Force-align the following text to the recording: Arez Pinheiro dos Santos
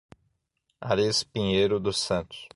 Arez 0.81 1.23
Pinheiro 1.23 1.79
dos 1.79 1.99
Santos 2.01 2.49